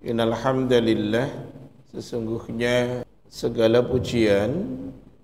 [0.00, 1.28] Innal hamdalillah
[1.92, 4.48] sesungguhnya segala pujian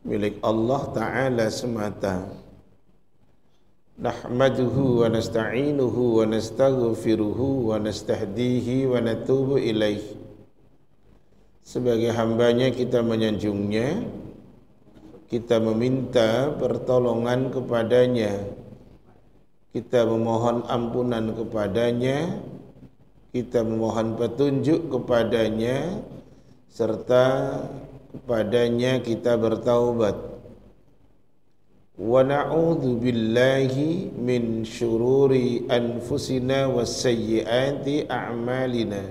[0.04, 2.28] milik Allah taala semata.
[3.96, 10.04] Nahmaduhu wa nasta'inuhu wa nastaghfiruhu wa nastahdihi wa natubu ilaih.
[11.64, 14.04] Sebagai hambanya kita menyanjungnya,
[15.32, 18.44] kita meminta pertolongan kepadanya,
[19.72, 22.44] kita memohon ampunan kepadanya,
[23.36, 26.00] kita memohon petunjuk kepadanya
[26.72, 27.52] serta
[28.16, 30.16] kepadanya kita bertaubat.
[32.00, 36.64] Wa na'udzu billahi min syururi anfusina
[38.08, 39.04] a'malina.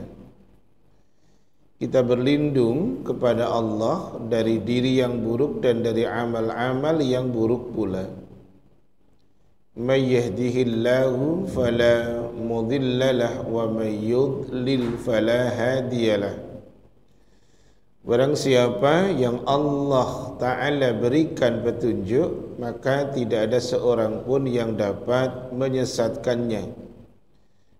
[1.77, 8.24] Kita berlindung kepada Allah dari diri yang buruk dan dari amal-amal yang buruk pula
[9.76, 16.36] may yahdihillahu fala مضل له ومن يضلل فلا هادي له
[18.00, 26.72] Barang siapa yang Allah Ta'ala berikan petunjuk Maka tidak ada seorang pun yang dapat menyesatkannya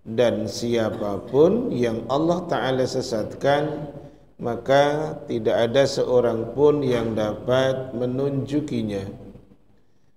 [0.05, 3.89] Dan siapapun yang Allah Ta'ala sesatkan
[4.37, 9.24] Maka tidak ada seorang pun yang dapat menunjukinya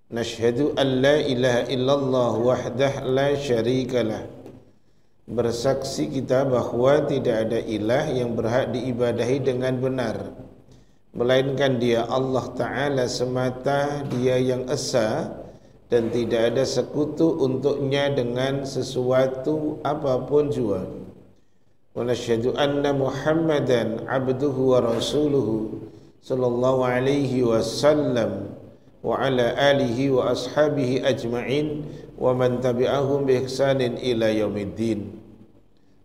[0.08, 4.24] Nashhadu an la ilaha illallah wahdah la syarikalah
[5.28, 10.16] bersaksi kita bahawa tidak ada ilah yang berhak diibadahi dengan benar.
[11.12, 15.28] Melainkan dia Allah taala semata dia yang esa
[15.92, 20.88] dan tidak ada sekutu untuknya dengan sesuatu apa pun jua.
[21.92, 25.84] Wa nasyhadu anna muhammadan abduhu wa rasuluhu
[26.24, 28.56] sallallahu alaihi wasallam
[29.08, 31.88] wa ala alihi wa ashabihi ajma'in
[32.20, 35.16] wa man tabi'ahum bi ihsanin ila yaumiddin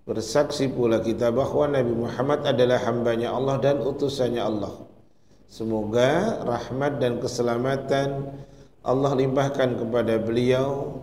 [0.03, 4.83] Bersaksi pula kita bahawa Nabi Muhammad adalah hambanya Allah dan utusannya Allah.
[5.47, 8.35] Semoga rahmat dan keselamatan
[8.83, 10.99] Allah limpahkan kepada beliau.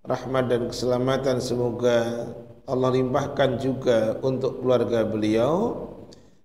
[0.00, 2.32] Rahmat dan keselamatan semoga
[2.64, 5.84] Allah limpahkan juga untuk keluarga beliau.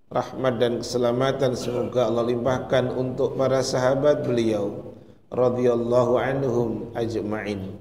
[0.06, 4.94] Rahmat dan keselamatan semoga Allah limpahkan untuk para sahabat beliau
[5.34, 7.74] radhiyallahu anhum ajma'in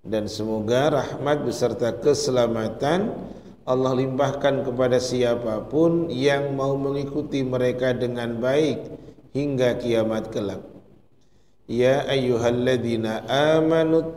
[0.00, 3.12] dan semoga rahmat beserta keselamatan
[3.68, 8.80] Allah limpahkan kepada siapa pun yang mau mengikuti mereka dengan baik
[9.36, 10.64] hingga kiamat kelak.
[11.68, 14.16] Ya ayyuhalladzina amanu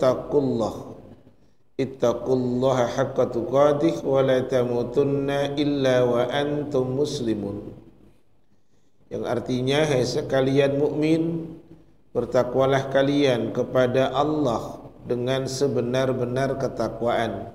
[1.78, 7.74] ittaqullaha haqqa tuqatih wa la tamutunna illa wa antum muslimun.
[9.10, 11.54] Yang artinya hai sekalian mukmin
[12.14, 17.54] bertakwalah kalian kepada Allah dengan sebenar-benar ketakwaan.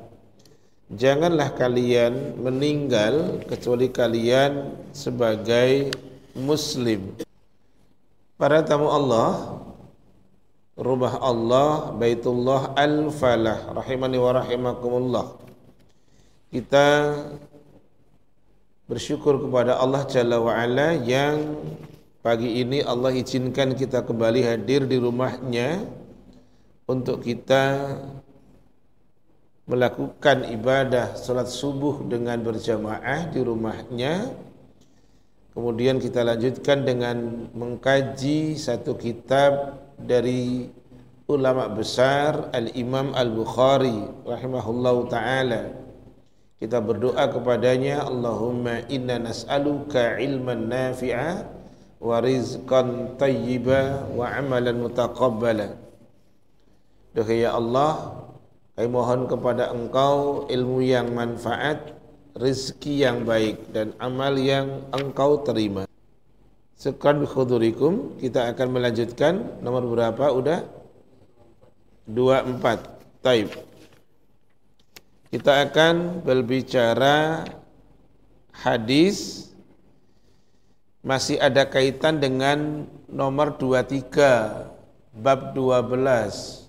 [0.88, 5.92] Janganlah kalian meninggal kecuali kalian sebagai
[6.32, 7.12] muslim.
[8.38, 9.57] Para tamu Allah,
[10.78, 15.26] rumah Allah, Baitullah Al-Falah, rahimani wa rahimakumullah.
[16.48, 16.86] Kita
[18.88, 20.54] bersyukur kepada Allah Jalla wa
[21.04, 21.60] yang
[22.24, 25.84] pagi ini Allah izinkan kita kembali hadir di rumahnya
[26.88, 27.94] untuk kita
[29.68, 34.32] melakukan ibadah salat subuh dengan berjamaah di rumahnya
[35.52, 40.70] kemudian kita lanjutkan dengan mengkaji satu kitab dari
[41.28, 45.74] ulama besar Al-Imam Al-Bukhari rahimahullahu taala
[46.58, 51.46] kita berdoa kepadanya Allahumma inna nas'aluka ilman nafi'a
[52.02, 55.88] wa rizqan tayyiba wa amalan mutaqabbala
[57.18, 58.14] Duhai ya Allah,
[58.78, 61.98] kami mohon kepada Engkau ilmu yang manfaat,
[62.38, 65.88] rezeki yang baik dan amal yang Engkau terima.
[66.78, 70.62] Sekarang khudurikum kita akan melanjutkan nomor berapa udah?
[72.06, 73.18] 24.
[73.18, 73.50] Taib.
[75.28, 77.42] Kita akan berbicara
[78.54, 79.50] hadis
[81.02, 86.68] masih ada kaitan dengan nomor 23 bab 12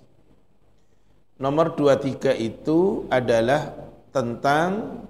[1.40, 3.72] Nomor 23 itu adalah
[4.12, 5.08] tentang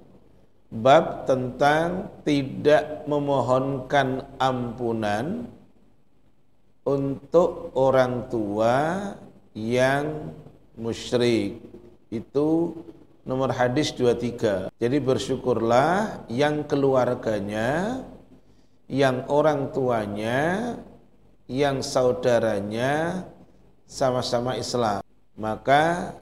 [0.70, 5.50] bab tentang tidak memohonkan ampunan
[6.86, 8.76] untuk orang tua
[9.52, 10.30] yang
[10.78, 11.58] musyrik.
[12.10, 12.74] Itu
[13.26, 14.72] nomor hadis 23.
[14.78, 18.02] Jadi bersyukurlah yang keluarganya,
[18.90, 20.74] yang orang tuanya,
[21.50, 23.26] yang saudaranya
[23.90, 25.02] sama-sama Islam
[25.40, 26.14] maka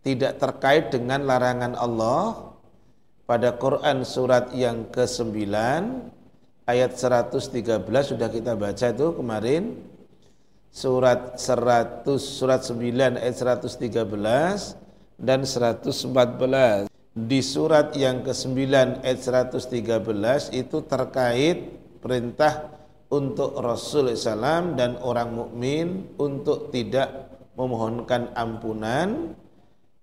[0.00, 2.53] tidak terkait dengan larangan Allah
[3.24, 5.48] pada Quran surat yang ke-9
[6.68, 9.64] ayat 113 sudah kita baca itu kemarin.
[10.74, 13.78] Surat 100 surat 9 ayat 113
[15.22, 18.58] dan 114 di surat yang ke-9
[19.06, 22.74] ayat 113 itu terkait perintah
[23.06, 29.38] untuk Rasul SAW dan orang mukmin untuk tidak memohonkan ampunan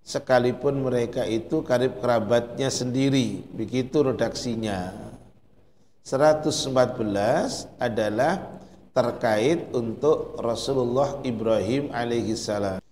[0.02, 3.42] sekalipun mereka itu karib kerabatnya sendiri.
[3.54, 4.92] Begitu redaksinya.
[6.02, 6.50] 114
[7.78, 8.60] adalah
[8.92, 12.82] terkait untuk Rasulullah Ibrahim alaihi salam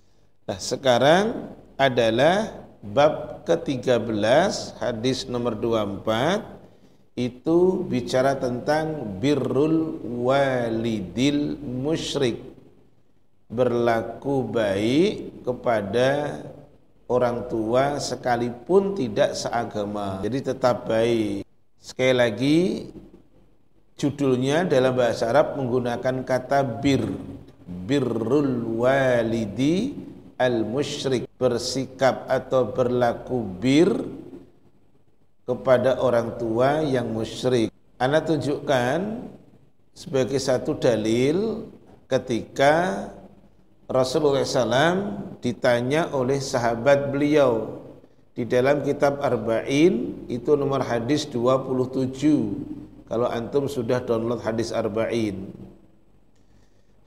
[0.48, 6.60] nah sekarang adalah bab ke-13 hadis nomor 24
[7.20, 12.40] itu bicara tentang birrul walidil musyrik.
[13.50, 16.40] Berlaku baik kepada
[17.10, 20.22] orang tua sekalipun tidak seagama.
[20.22, 21.42] Jadi tetap baik.
[21.82, 22.58] Sekali lagi
[23.98, 27.02] judulnya dalam bahasa Arab menggunakan kata bir.
[27.70, 29.94] Birrul walidi
[30.38, 33.90] al musyrik bersikap atau berlaku bir
[35.46, 37.74] kepada orang tua yang musyrik.
[37.98, 39.26] Anda tunjukkan
[39.94, 41.66] sebagai satu dalil
[42.06, 43.06] ketika
[43.90, 47.82] Rasulullah SAW ditanya oleh sahabat beliau.
[48.30, 55.50] Di dalam kitab Arba'in itu nomor hadis 27 kalau antum sudah download hadis Arba'in.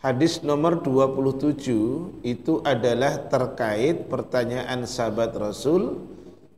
[0.03, 6.03] Hadis nomor 27 itu adalah terkait pertanyaan sahabat Rasul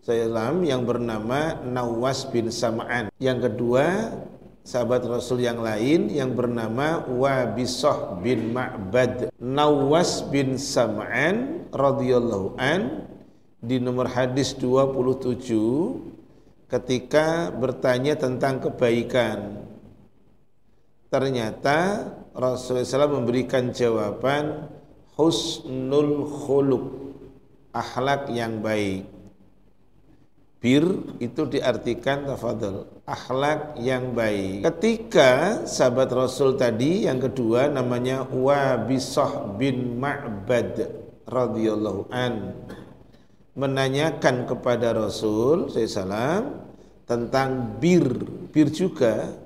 [0.02, 3.14] SAW yang bernama Nawas bin Sam'an.
[3.22, 3.86] Yang kedua
[4.66, 13.06] sahabat Rasul yang lain yang bernama Wabisoh bin Ma'bad Nawas bin Sam'an radhiyallahu an
[13.62, 15.46] di nomor hadis 27
[16.66, 19.70] ketika bertanya tentang kebaikan.
[21.14, 24.68] Ternyata Rasulullah SAW memberikan jawaban
[25.14, 26.86] husnul khuluq
[27.70, 29.15] akhlak yang baik
[30.66, 30.82] bir
[31.22, 34.66] itu diartikan tafadhol akhlak yang baik.
[34.66, 40.90] Ketika sahabat Rasul tadi yang kedua namanya Wabisah bin Ma'bad
[41.30, 42.58] radhiyallahu an
[43.54, 46.66] menanyakan kepada Rasul SAW
[47.06, 49.38] tentang bir, bir juga.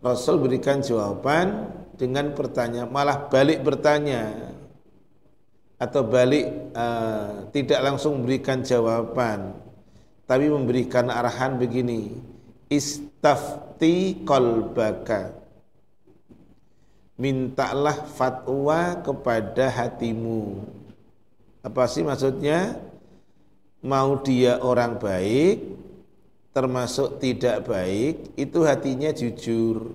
[0.00, 4.32] Rasul berikan jawaban dengan pertanyaan malah balik bertanya
[5.76, 9.65] atau balik uh, tidak langsung memberikan jawaban
[10.26, 12.10] tapi memberikan arahan begini
[12.66, 15.46] istafti kolbaka
[17.16, 20.62] mintalah fatwa kepada hatimu.
[21.64, 22.78] Apa sih maksudnya?
[23.86, 25.62] Mau dia orang baik
[26.50, 29.92] termasuk tidak baik itu hatinya jujur.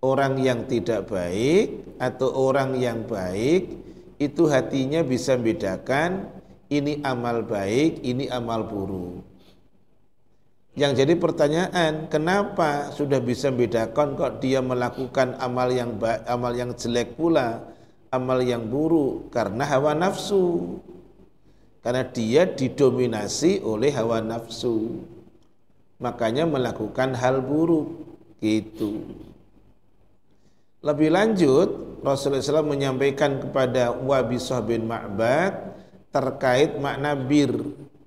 [0.00, 3.68] Orang yang tidak baik atau orang yang baik
[4.16, 6.39] itu hatinya bisa membedakan
[6.70, 9.26] ini amal baik, ini amal buruk.
[10.78, 16.70] Yang jadi pertanyaan, kenapa sudah bisa membedakan kok dia melakukan amal yang baik, amal yang
[16.78, 17.58] jelek pula,
[18.14, 20.78] amal yang buruk karena hawa nafsu.
[21.82, 25.02] Karena dia didominasi oleh hawa nafsu.
[25.98, 28.06] Makanya melakukan hal buruk
[28.38, 29.04] gitu.
[30.80, 31.68] Lebih lanjut,
[32.00, 35.69] Rasulullah SAW menyampaikan kepada Wabisah bin Ma'bad
[36.10, 37.54] terkait makna bir.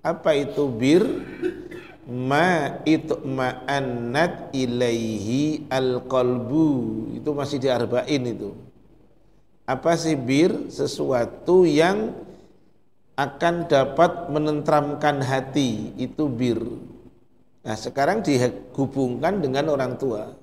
[0.04, 1.04] Apa itu bir?
[2.04, 6.68] Ma itu ma'annat ilaihi al-qalbu.
[7.16, 8.52] Itu masih di arba'in itu.
[9.64, 10.68] Apa sih bir?
[10.68, 12.12] Sesuatu yang
[13.16, 15.96] akan dapat menentramkan hati.
[15.96, 16.60] Itu bir.
[17.64, 20.36] Nah sekarang dihubungkan dengan orang tua.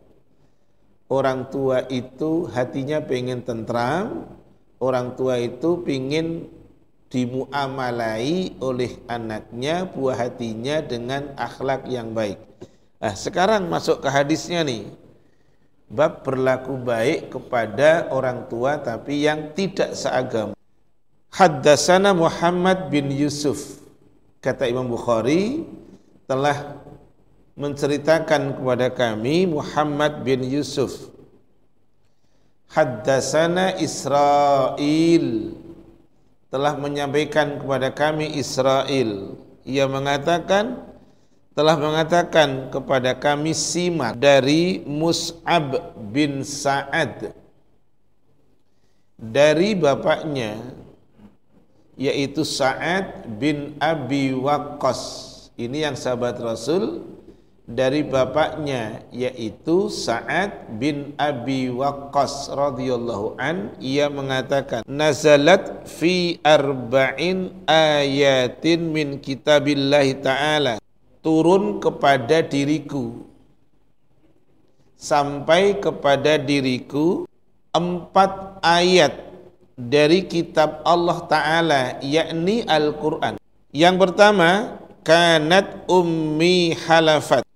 [1.11, 4.31] Orang tua itu hatinya pengen tentram,
[4.79, 6.47] orang tua itu pengen
[7.11, 12.39] dimuamalai oleh anaknya buah hatinya dengan akhlak yang baik.
[13.03, 14.87] Nah, sekarang masuk ke hadisnya nih.
[15.91, 20.55] Bab berlaku baik kepada orang tua tapi yang tidak seagama.
[21.35, 23.83] Haddasana Muhammad bin Yusuf
[24.39, 25.67] kata Imam Bukhari
[26.31, 26.79] telah
[27.59, 31.11] menceritakan kepada kami Muhammad bin Yusuf
[32.71, 35.27] Haddasana Israel
[36.51, 39.39] telah menyampaikan kepada kami Israel.
[39.63, 40.91] Ia mengatakan
[41.55, 47.35] telah mengatakan kepada kami Simak dari Mus'ab bin Sa'ad
[49.21, 50.57] dari bapaknya
[52.01, 55.29] yaitu Sa'ad bin Abi Waqqas
[55.61, 57.05] Ini yang sahabat Rasul
[57.71, 68.91] dari bapaknya yaitu Sa'ad bin Abi Waqqas radhiyallahu an ia mengatakan nazalat fi arba'in ayatin
[68.91, 70.75] min kitabillah taala.
[71.23, 73.29] Turun kepada diriku.
[75.01, 77.25] Sampai kepada diriku
[77.73, 79.17] empat ayat
[79.79, 83.41] dari kitab Allah Ta'ala yakni Al-Quran.
[83.73, 87.50] Yang pertama kanat ummi halafat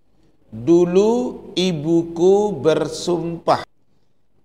[0.55, 3.67] Dulu ibuku bersumpah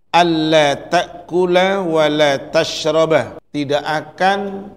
[0.09, 4.73] Allah ta'kula wa la tashrabah Tidak akan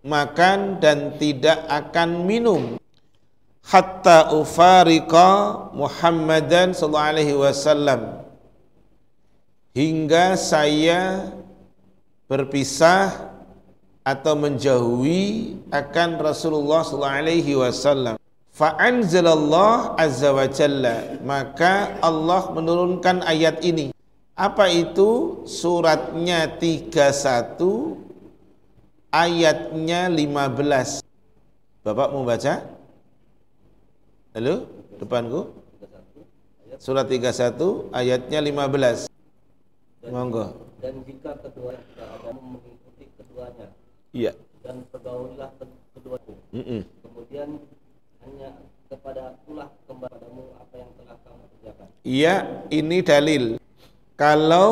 [0.00, 2.62] makan dan tidak akan minum.
[3.68, 8.24] Hatta ufarika Muhammadan sallallahu alaihi wasallam.
[9.76, 11.36] Hingga saya
[12.32, 13.12] berpisah
[14.00, 18.16] atau menjauhi akan Rasulullah sallallahu alaihi wasallam
[18.56, 23.92] Fa'anzalallah azza wa jalla Maka Allah menurunkan ayat ini
[24.32, 25.44] Apa itu?
[25.44, 26.96] Suratnya 31
[29.12, 31.04] Ayatnya 15
[31.84, 32.64] Bapak mau baca?
[34.32, 34.64] Halo?
[34.96, 35.52] Depanku?
[36.80, 39.12] Surat 31 ayatnya 15
[40.08, 41.76] Monggo Dan jika kedua
[42.24, 43.68] kamu mengikuti keduanya
[44.16, 44.32] Iya
[44.64, 45.52] Dan pergaulilah
[45.92, 46.80] keduanya mm -mm.
[47.04, 47.48] Kemudian
[48.26, 48.50] hanya
[48.90, 51.86] kepada akulah kembalimu apa yang telah kamu kerjakan.
[52.02, 52.34] Iya,
[52.74, 53.44] ini dalil.
[54.18, 54.70] Kalau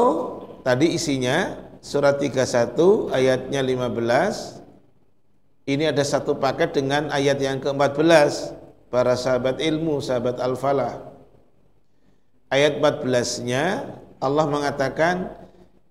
[0.66, 8.58] tadi isinya surat 31 ayatnya 15 ini ada satu paket dengan ayat yang ke-14
[8.90, 11.14] para sahabat ilmu, sahabat al-falah.
[12.50, 15.30] Ayat 14-nya Allah mengatakan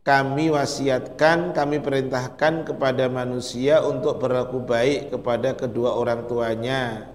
[0.03, 7.12] kami wasiatkan, kami perintahkan kepada manusia untuk berlaku baik kepada kedua orang tuanya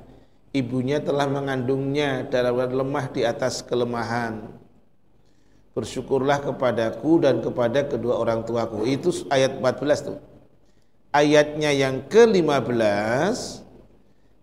[0.53, 4.49] ibunya telah mengandungnya dalam lemah di atas kelemahan.
[5.77, 8.83] Bersyukurlah kepadaku dan kepada kedua orang tuaku.
[8.89, 10.19] Itu ayat 14 tuh.
[11.15, 13.65] Ayatnya yang ke-15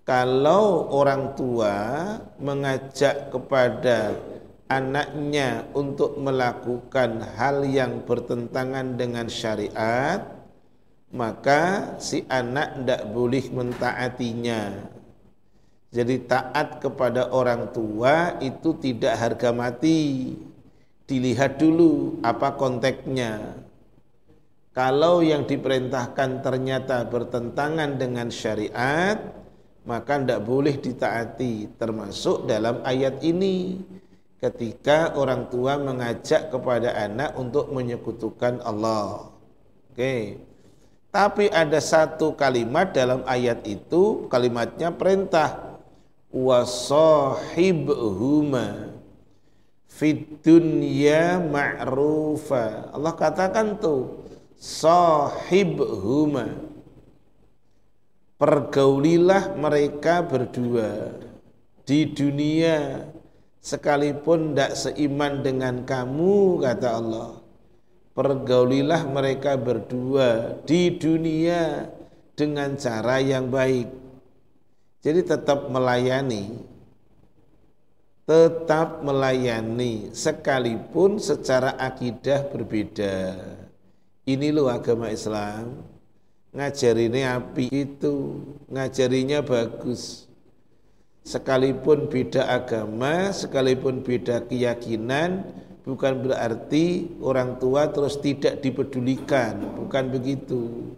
[0.07, 1.75] kalau orang tua
[2.39, 4.15] mengajak kepada
[4.69, 10.25] anaknya untuk melakukan hal yang bertentangan dengan syariat
[11.13, 14.61] maka si anak tidak boleh mentaatinya
[15.95, 20.35] jadi taat kepada orang tua itu tidak harga mati.
[21.07, 23.63] Dilihat dulu apa konteksnya.
[24.75, 29.23] Kalau yang diperintahkan ternyata bertentangan dengan syariat,
[29.87, 31.79] maka tidak boleh ditaati.
[31.79, 33.79] Termasuk dalam ayat ini.
[34.35, 39.31] Ketika orang tua mengajak kepada anak untuk menyekutukan Allah.
[39.95, 40.43] Oke.
[41.07, 45.64] Tapi ada satu kalimat dalam ayat itu, kalimatnya perintah
[46.35, 47.47] wa sahibhuma
[49.87, 52.91] fid dunya ma'rufa.
[52.91, 54.27] Allah katakan tuh
[54.59, 56.51] sahibhuma.
[58.35, 61.15] Pergaulilah mereka berdua
[61.87, 63.07] di dunia
[63.63, 67.39] sekalipun tidak seiman dengan kamu kata Allah.
[68.11, 71.87] Pergaulilah mereka berdua di dunia
[72.35, 74.04] dengan cara yang baik
[75.05, 76.65] jadi tetap melayani
[78.25, 83.37] tetap melayani sekalipun secara akidah berbeda.
[84.25, 85.85] Ini loh agama Islam.
[86.49, 90.25] Ngajarinnya api itu, ngajarinya bagus.
[91.21, 95.45] Sekalipun beda agama, sekalipun beda keyakinan,
[95.85, 100.95] bukan berarti orang tua terus tidak dipedulikan, bukan begitu.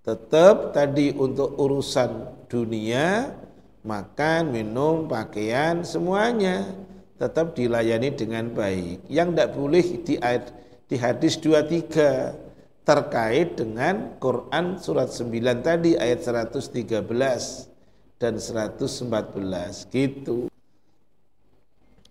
[0.00, 3.36] Tetap tadi untuk urusan dunia,
[3.84, 6.68] makan, minum, pakaian, semuanya
[7.20, 9.04] tetap dilayani dengan baik.
[9.06, 10.14] Yang tidak boleh di,
[10.88, 12.48] di hadis 23
[12.88, 17.04] terkait dengan Quran surat 9 tadi ayat 113
[18.16, 20.48] dan 114 gitu.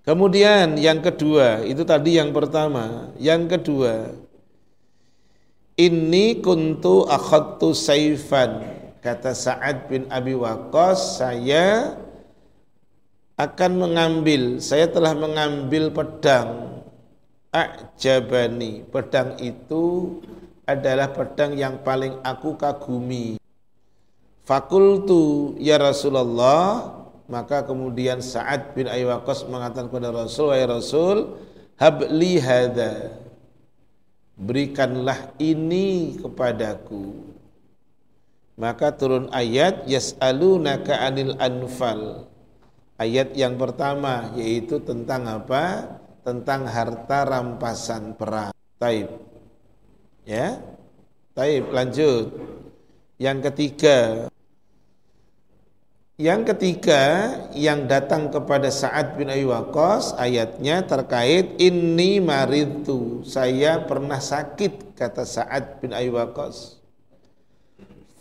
[0.05, 3.11] Kemudian yang kedua, itu tadi yang pertama.
[3.19, 4.15] Yang kedua,
[5.75, 11.97] ini kuntu akhadtu saifan Kata Sa'ad bin Abi Waqqas, saya
[13.37, 16.81] akan mengambil, saya telah mengambil pedang
[17.53, 18.81] A'jabani.
[18.89, 20.17] Pedang itu
[20.65, 23.37] adalah pedang yang paling aku kagumi.
[24.41, 26.95] Fakultu ya Rasulullah,
[27.29, 31.17] maka kemudian Sa'ad bin Abi Waqqas mengatakan kepada Rasul, "Wahai Rasul,
[31.77, 33.13] habli hadza."
[34.37, 37.26] Berikanlah ini kepadaku
[38.57, 42.25] maka turun ayat yas'alunaka anil anfal.
[42.97, 45.95] Ayat yang pertama yaitu tentang apa?
[46.25, 48.51] Tentang harta rampasan perang.
[48.81, 49.07] Taib.
[50.25, 50.57] Ya.
[51.37, 52.33] Taib, lanjut.
[53.21, 54.27] Yang ketiga,
[56.17, 64.17] yang ketiga yang datang kepada Sa'ad bin Abi Waqqas ayatnya terkait ini maritu saya pernah
[64.17, 66.76] sakit kata Sa'ad bin Abi Waqqas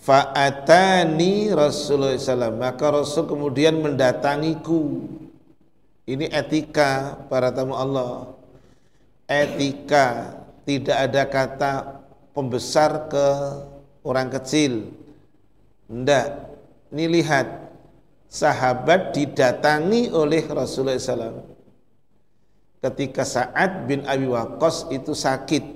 [0.07, 5.03] Fa'atani Rasulullah SAW maka Rasul kemudian mendatangiku.
[6.07, 8.31] Ini etika para tamu Allah.
[9.27, 11.73] Etika tidak ada kata
[12.31, 13.27] pembesar ke
[14.07, 14.95] orang kecil.
[15.91, 16.27] Tidak,
[16.95, 17.67] ini lihat
[18.31, 21.43] sahabat didatangi oleh Rasulullah SAW
[22.79, 25.75] ketika Sa'ad bin Abi Waqqas itu sakit.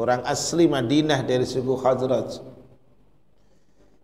[0.00, 2.49] Orang asli Madinah dari suku Khazraj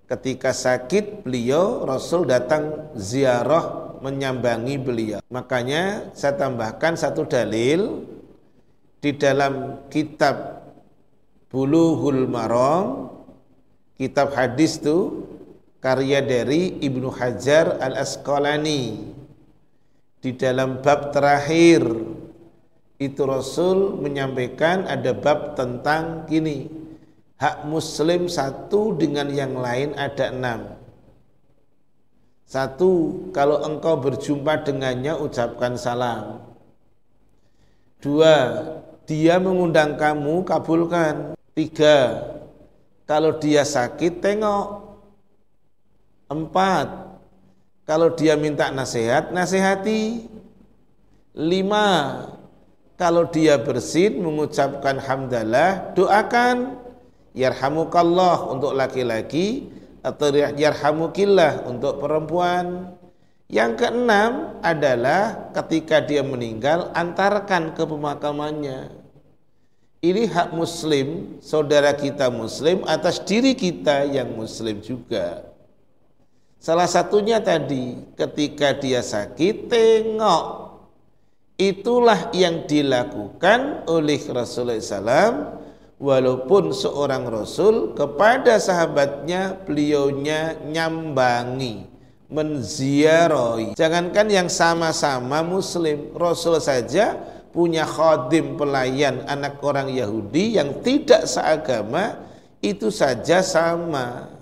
[0.07, 5.21] ketika sakit beliau Rasul datang ziarah menyambangi beliau.
[5.31, 8.07] Makanya saya tambahkan satu dalil
[9.03, 10.63] di dalam kitab
[11.51, 13.11] Buluhul Maram
[13.95, 15.25] kitab hadis itu
[15.79, 19.15] karya dari Ibnu Hajar Al Asqalani
[20.21, 21.87] di dalam bab terakhir
[22.97, 26.86] itu Rasul menyampaikan ada bab tentang gini
[27.37, 30.61] hak muslim satu dengan yang lain ada enam
[32.47, 36.41] satu kalau engkau berjumpa dengannya ucapkan salam
[38.01, 38.65] dua
[39.05, 42.25] dia mengundang kamu kabulkan tiga
[43.05, 44.87] kalau dia sakit tengok
[46.27, 47.15] Empat,
[47.87, 50.27] kalau dia minta nasihat, nasihati.
[51.39, 51.87] Lima,
[52.99, 56.83] kalau dia bersin mengucapkan hamdalah, doakan.
[57.37, 59.69] Yarhamukallah untuk laki-laki
[60.01, 62.97] atau yarhamukillah untuk perempuan.
[63.47, 68.91] Yang keenam adalah ketika dia meninggal antarkan ke pemakamannya.
[70.03, 75.47] Ini hak muslim, saudara kita muslim atas diri kita yang muslim juga.
[76.57, 80.45] Salah satunya tadi ketika dia sakit tengok
[81.61, 85.66] itulah yang dilakukan oleh Rasulullah SAW
[85.97, 91.89] walaupun seorang Rasul kepada sahabatnya beliaunya nyambangi
[92.27, 97.17] menziarahi jangankan yang sama-sama muslim Rasul saja
[97.55, 102.27] punya khadim pelayan anak orang Yahudi yang tidak seagama
[102.61, 104.37] itu saja sama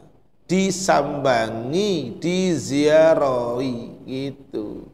[0.45, 4.89] disambangi, diziarahi gitu.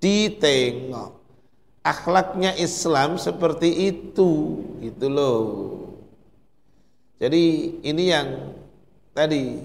[0.00, 1.20] Ditengok.
[1.80, 5.44] Akhlaknya Islam seperti itu, gitu loh.
[7.20, 8.56] Jadi ini yang
[9.12, 9.60] tadi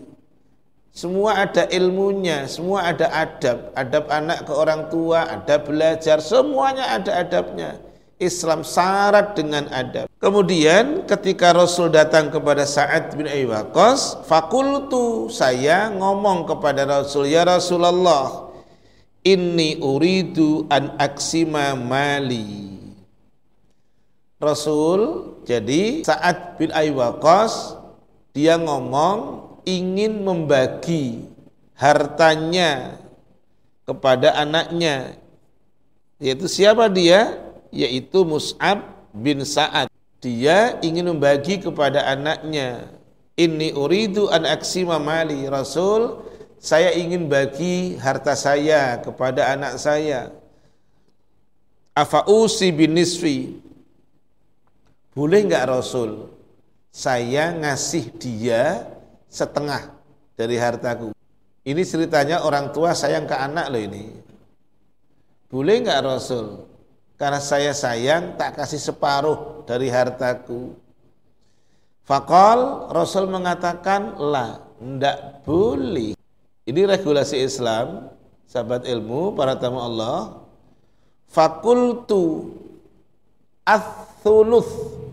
[0.91, 7.23] semua ada ilmunya, semua ada adab, adab anak ke orang tua, ada belajar, semuanya ada
[7.23, 7.79] adabnya.
[8.15, 10.07] Islam syarat dengan adab.
[10.23, 17.43] Kemudian ketika Rasul datang kepada Sa'ad bin Abi Waqqas, fakultu saya ngomong kepada Rasul, ya
[17.43, 18.55] Rasulullah,
[19.27, 22.74] inni uridu an aksima mali.
[24.37, 24.99] Rasul,
[25.47, 27.79] jadi Sa'ad bin Abi Waqqas
[28.35, 31.23] dia ngomong ingin membagi
[31.73, 32.99] hartanya
[33.87, 35.15] kepada anaknya.
[36.19, 37.45] Yaitu siapa dia?
[37.75, 39.91] yaitu Mus'ab bin Sa'ad.
[40.23, 42.87] Dia ingin membagi kepada anaknya.
[43.35, 45.43] Inni uridu an aksima mali.
[45.45, 46.23] Rasul,
[46.55, 50.31] saya ingin bagi harta saya kepada anak saya.
[51.91, 53.59] Afa'usi bin nisfi.
[55.15, 56.27] Boleh enggak Rasul?
[56.91, 58.83] Saya ngasih dia
[59.31, 59.95] setengah
[60.35, 61.15] dari hartaku.
[61.63, 64.11] Ini ceritanya orang tua sayang ke anak loh ini.
[65.47, 66.67] Boleh enggak Rasul?
[67.15, 70.75] Karena saya sayang tak kasih separuh dari hartaku.
[72.03, 76.11] Fakol Rasul mengatakan lah, ndak boleh.
[76.67, 78.11] Ini regulasi Islam,
[78.51, 80.43] sahabat ilmu, para tamu Allah.
[81.31, 82.51] Fakultu
[83.63, 85.04] athuluth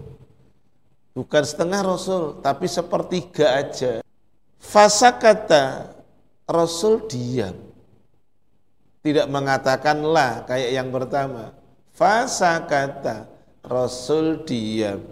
[1.12, 4.04] bukan setengah Rasul, tapi sepertiga aja.
[4.58, 5.94] Fasa kata
[6.48, 7.56] Rasul diam,
[9.04, 13.28] tidak mengatakan lah kayak yang pertama Fasa kata
[13.62, 15.04] Rasul diam.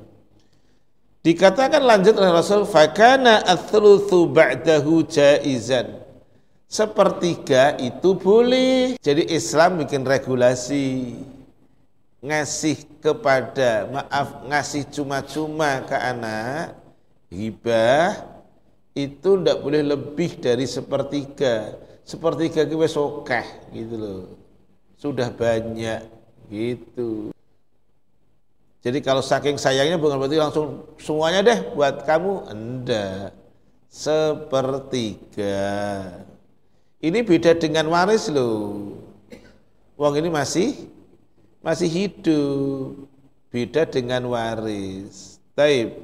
[1.20, 6.00] Dikatakan lanjut oleh Rasul, fakana athluthu ba'dahu jaizan.
[6.64, 8.96] Sepertiga itu boleh.
[8.96, 11.14] Jadi Islam bikin regulasi
[12.20, 16.76] ngasih kepada maaf ngasih cuma-cuma ke anak
[17.32, 18.40] hibah
[18.92, 21.78] itu tidak boleh lebih dari sepertiga.
[22.04, 24.24] Sepertiga kita sokeh gitu loh.
[24.98, 26.04] Sudah banyak
[26.50, 27.30] gitu.
[28.80, 32.50] Jadi kalau saking sayangnya bukan berarti langsung semuanya deh buat kamu.
[32.50, 33.32] Enggak
[33.90, 35.58] sepertiga.
[37.00, 38.96] Ini beda dengan waris loh.
[40.00, 40.88] Uang ini masih
[41.60, 43.06] masih hidup.
[43.50, 45.40] Beda dengan waris.
[45.58, 45.96] Taib.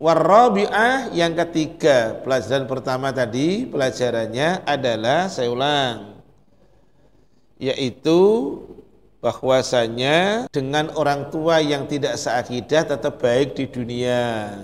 [0.00, 2.16] Warabi'ah yang ketiga.
[2.24, 6.24] Pelajaran pertama tadi pelajarannya adalah saya ulang.
[7.60, 8.20] Yaitu
[9.20, 14.56] bahwasanya dengan orang tua yang tidak seakidah tetap baik di dunia.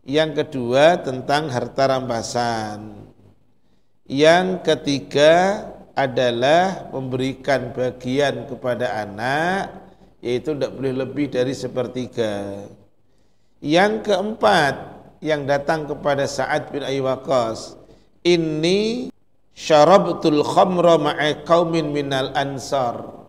[0.00, 3.04] Yang kedua tentang harta rampasan.
[4.08, 5.68] Yang ketiga
[6.06, 9.72] adalah memberikan bagian kepada anak
[10.20, 12.64] yaitu tidak boleh lebih dari sepertiga.
[13.60, 14.74] Yang keempat
[15.20, 17.76] yang datang kepada Sa'ad bin Abi Waqqas,
[18.24, 19.12] ini
[19.52, 23.20] syarabtul khamra ma'a qaumin minal ansar.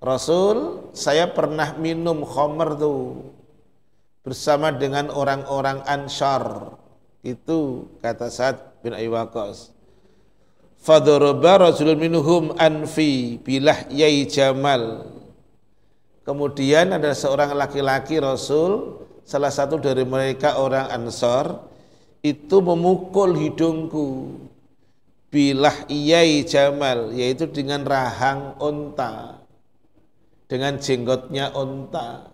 [0.00, 3.20] Rasul, saya pernah minum khamr tuh
[4.24, 6.76] bersama dengan orang-orang Ansar.
[7.20, 9.76] Itu kata Sa'ad bin Abi Waqqas.
[10.80, 15.04] Fadharaba rajulun minhum anfi bilah yai jamal
[16.20, 21.64] Kemudian ada seorang laki-laki Rasul, salah satu dari mereka orang Ansor,
[22.22, 24.38] itu memukul hidungku.
[25.26, 29.42] Bilah iyai jamal, yaitu dengan rahang onta,
[30.46, 32.30] dengan jenggotnya onta.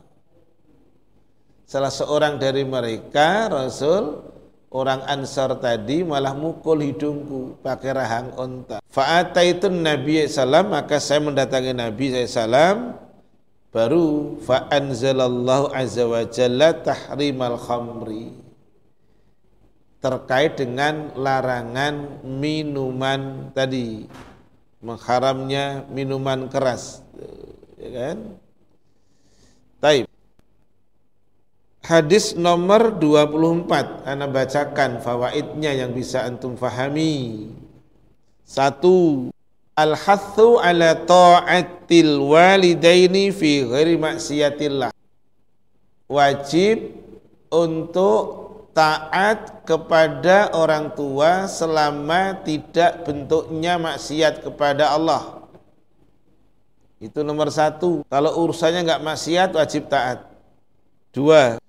[1.64, 4.28] Salah seorang dari mereka, Rasul,
[4.70, 8.78] orang Ansar tadi malah mukul hidungku pakai rahang onta.
[8.90, 12.96] Fa'ataitun Nabi SAW, maka saya mendatangi Nabi SAW,
[13.70, 18.32] baru fa anzalallahu azza wa jalla tahrimal khamri.
[20.00, 24.06] Terkait dengan larangan minuman tadi.
[24.84, 27.02] Mengharamnya minuman keras.
[27.80, 28.38] Ya kan?
[29.82, 30.06] Taib
[31.86, 37.46] Hadis nomor 24 Anda bacakan fawaidnya yang bisa antum fahami
[38.42, 39.30] Satu
[39.76, 44.88] Al-hathu ala ta'atil walidaini fi ghairi maksiatillah.
[46.08, 46.96] Wajib
[47.52, 48.24] untuk
[48.72, 55.44] taat kepada orang tua selama tidak bentuknya maksiat kepada Allah.
[56.96, 58.00] Itu nomor satu.
[58.08, 60.24] Kalau urusannya nggak maksiat wajib taat.
[61.12, 61.60] Dua.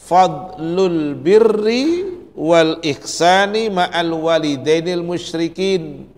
[0.00, 6.08] Fadlul birri wal ihsani ma'al walidainil musyrikin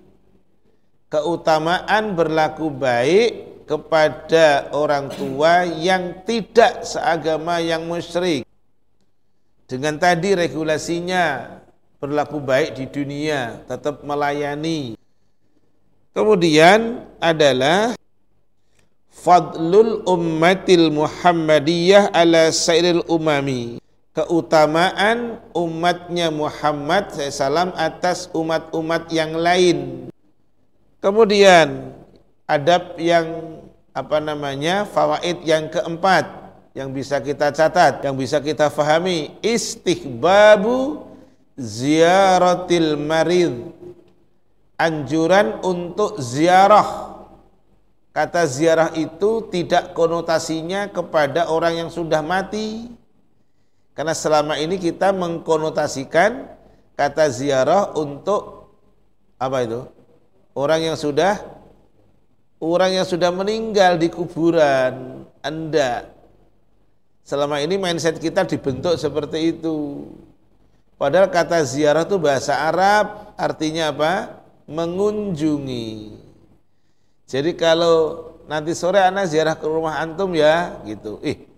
[1.10, 8.46] keutamaan berlaku baik kepada orang tua yang tidak seagama yang musyrik.
[9.68, 11.58] Dengan tadi regulasinya
[11.96, 14.96] berlaku baik di dunia, tetap melayani.
[16.12, 17.96] Kemudian adalah
[19.22, 23.78] fadlul ummatil muhammadiyah ala sairil umami.
[24.12, 30.10] Keutamaan umatnya Muhammad SAW atas umat-umat yang lain.
[31.00, 31.96] Kemudian
[32.44, 33.56] adab yang
[33.96, 36.28] apa namanya fawaid yang keempat
[36.76, 41.08] yang bisa kita catat, yang bisa kita fahami istihbabu
[41.56, 43.72] ziaratil marid.
[44.76, 47.11] Anjuran untuk ziarah
[48.12, 52.92] kata ziarah itu tidak konotasinya kepada orang yang sudah mati.
[53.92, 56.48] Karena selama ini kita mengkonotasikan
[56.96, 58.72] kata ziarah untuk
[59.36, 59.82] apa itu?
[60.52, 61.40] Orang yang sudah
[62.60, 66.08] orang yang sudah meninggal di kuburan Anda
[67.24, 70.08] selama ini mindset kita dibentuk seperti itu.
[70.96, 74.38] Padahal kata ziarah itu bahasa Arab artinya apa?
[74.70, 76.21] Mengunjungi
[77.32, 81.48] jadi kalau nanti sore anak ziarah ke rumah antum ya gitu ih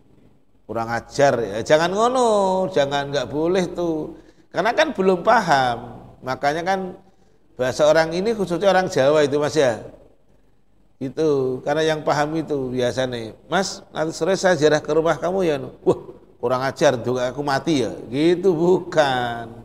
[0.70, 2.28] kurang ajar ya jangan ngono
[2.70, 4.14] jangan nggak boleh tuh
[4.54, 6.80] karena kan belum paham makanya kan
[7.54, 9.78] Bahasa orang ini khususnya orang Jawa itu mas ya.
[10.98, 13.34] Itu karena yang paham itu biasa nih.
[13.46, 15.56] Mas nanti sore saya jarah ke rumah kamu ya.
[15.86, 15.98] Wah
[16.42, 17.94] kurang ajar juga aku mati ya.
[18.10, 19.63] Gitu bukan.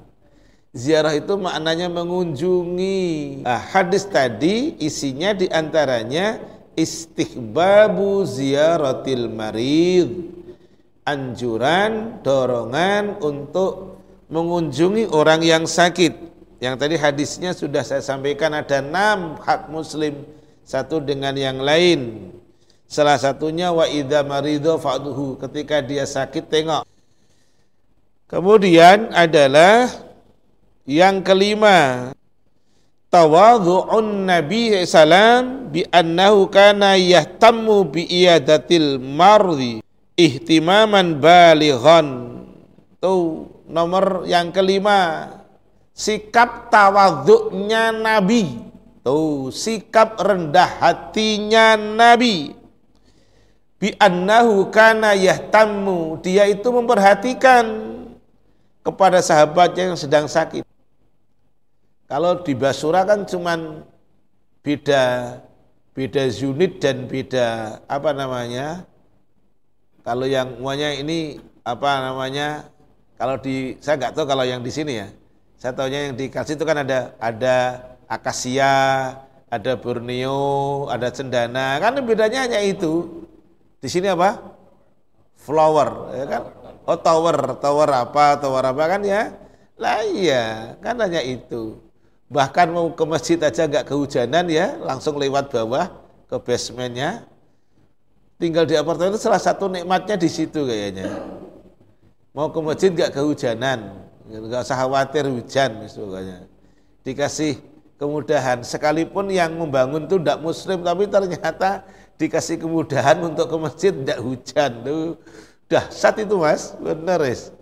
[0.70, 3.42] Ziarah itu maknanya mengunjungi.
[3.42, 6.38] Nah, hadis tadi isinya di antaranya
[6.78, 10.38] istighbabu ziaratil marid.
[11.10, 13.98] Anjuran, dorongan untuk
[14.30, 16.30] mengunjungi orang yang sakit
[16.60, 20.28] yang tadi hadisnya sudah saya sampaikan ada enam hak muslim
[20.68, 22.30] satu dengan yang lain.
[22.84, 26.84] Salah satunya wa idza marido fa'duhu ketika dia sakit tengok.
[28.28, 29.88] Kemudian adalah
[30.90, 32.10] yang kelima
[33.14, 39.86] tawadhu'un Nabi sallam bi annahu kana yahtammu bi iyadatil mardi
[40.18, 42.42] ihtimaman balighan.
[42.98, 45.30] Tuh nomor yang kelima
[45.94, 48.66] sikap tawadhu'nya Nabi.
[49.06, 52.58] Tuh sikap rendah hatinya Nabi
[53.80, 57.96] bi annahu kana yahtammu dia itu memperhatikan
[58.84, 60.69] kepada sahabatnya yang sedang sakit.
[62.10, 63.86] Kalau di Basura kan cuman
[64.66, 65.38] beda
[65.94, 68.82] beda unit dan beda apa namanya?
[70.02, 72.66] Kalau yang semuanya ini apa namanya?
[73.14, 75.08] Kalau di saya nggak tahu kalau yang di sini ya.
[75.62, 77.58] Saya tahunya yang di Kalsi itu kan ada ada
[78.10, 78.74] akasia,
[79.54, 81.78] ada Borneo, ada cendana.
[81.78, 83.22] Kan bedanya hanya itu.
[83.78, 84.40] Di sini apa?
[85.38, 86.42] Flower, ya kan?
[86.90, 89.30] Oh tower, tower apa, tower apa kan ya?
[89.78, 91.89] Lah iya, kan hanya itu.
[92.30, 95.90] Bahkan mau ke masjid aja nggak kehujanan ya, langsung lewat bawah
[96.30, 97.26] ke basementnya.
[98.38, 101.10] Tinggal di apartemen itu salah satu nikmatnya di situ kayaknya.
[102.32, 106.46] Mau ke masjid nggak kehujanan, nggak usah khawatir hujan misalnya.
[107.02, 107.58] Dikasih
[107.98, 111.84] kemudahan, sekalipun yang membangun itu tidak muslim, tapi ternyata
[112.22, 115.18] dikasih kemudahan untuk ke masjid tidak hujan tuh
[115.70, 117.54] Dahsyat itu mas, benar is.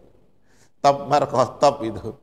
[0.79, 2.15] Top markah top itu.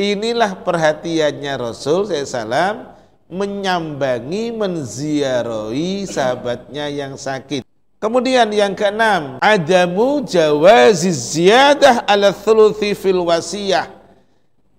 [0.00, 2.96] Inilah perhatiannya Rasul SAW
[3.32, 7.64] menyambangi, menziarahi sahabatnya yang sakit.
[8.02, 13.88] Kemudian yang keenam, adamu jawazi ziyadah ala thuluthi fil wasiyah.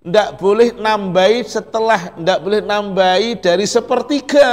[0.03, 4.51] Tidak boleh nambahi setelah, tidak boleh nambahi dari sepertiga.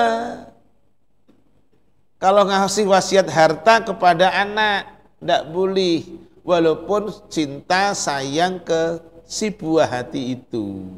[2.23, 4.87] Kalau ngasih wasiat harta kepada anak,
[5.19, 6.07] tidak boleh
[6.47, 10.91] walaupun cinta sayang ke si buah hati itu.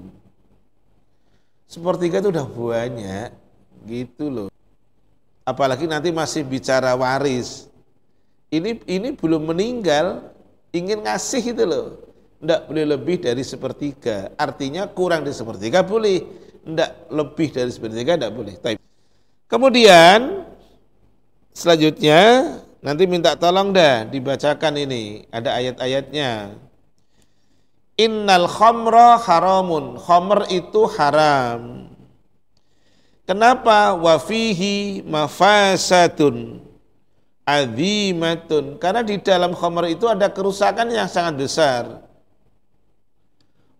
[1.68, 3.29] Sepertiga itu udah banyak
[3.85, 4.49] gitu loh.
[5.45, 7.68] Apalagi nanti masih bicara waris.
[8.49, 10.33] Ini ini belum meninggal
[10.73, 12.01] ingin ngasih itu loh.
[12.40, 14.33] Tidak boleh lebih dari sepertiga.
[14.40, 16.25] Artinya kurang dari sepertiga boleh.
[16.64, 18.55] Tidak lebih dari sepertiga tidak boleh.
[19.45, 20.49] Kemudian
[21.53, 22.21] selanjutnya
[22.83, 26.59] Nanti minta tolong dah dibacakan ini, ada ayat-ayatnya.
[28.00, 30.00] Innal khamra haramun.
[30.00, 31.92] Khamr itu haram.
[33.28, 33.94] Kenapa?
[33.96, 36.64] Wafihi mafasatun
[37.46, 38.81] azimatun.
[38.81, 41.85] Karena di dalam khamr itu ada kerusakan yang sangat besar.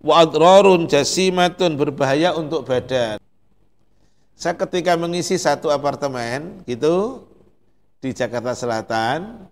[0.03, 3.23] Wa adrarun jasimatun berbahaya untuk badan.
[4.35, 7.23] Saya ketika mengisi satu apartemen gitu,
[8.03, 9.47] di Jakarta Selatan,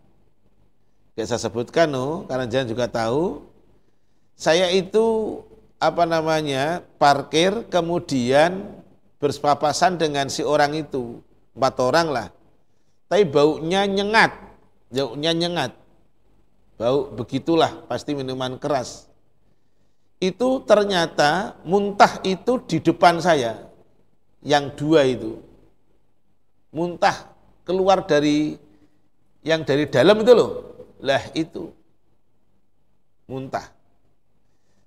[1.14, 3.46] gak saya sebutkan no, karena jangan juga tahu,
[4.40, 5.36] saya itu
[5.76, 8.72] apa namanya parkir kemudian
[9.20, 11.20] berpapasan dengan si orang itu.
[11.52, 12.26] Empat orang lah.
[13.12, 14.32] Tapi baunya nyengat.
[14.88, 15.76] Baunya nyengat.
[16.80, 19.12] Bau begitulah pasti minuman keras.
[20.16, 23.68] Itu ternyata muntah itu di depan saya.
[24.40, 25.36] Yang dua itu.
[26.72, 27.28] Muntah
[27.68, 28.56] keluar dari
[29.44, 30.52] yang dari dalam itu loh.
[31.04, 31.68] Lah itu.
[33.28, 33.79] Muntah.